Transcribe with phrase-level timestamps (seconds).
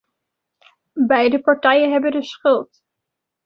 [1.07, 2.81] Beide partijen hebben dus schuld.